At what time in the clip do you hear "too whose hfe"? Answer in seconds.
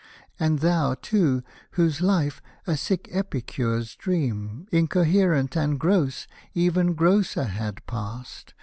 0.99-2.39